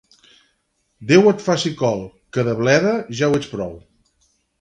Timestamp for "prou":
3.53-3.77